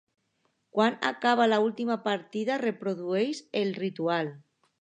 [0.77, 4.37] Quan acaba l'última partida reprodueixen el ritual.